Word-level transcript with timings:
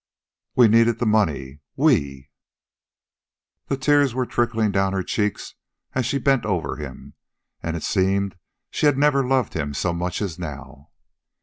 We 0.55 0.67
needed 0.67 0.97
the 0.97 1.05
money. 1.05 1.59
WE! 1.75 2.31
The 3.67 3.77
tears 3.77 4.15
were 4.15 4.25
trickling 4.25 4.71
down 4.71 4.93
her 4.93 5.03
checks 5.03 5.53
as 5.93 6.07
she 6.07 6.17
bent 6.17 6.43
over 6.43 6.77
him, 6.77 7.13
and 7.61 7.77
it 7.77 7.83
seemed 7.83 8.35
she 8.71 8.87
had 8.87 8.97
never 8.97 9.23
loved 9.23 9.53
him 9.53 9.75
so 9.75 9.93
much 9.93 10.19
as 10.19 10.39
now. 10.39 10.89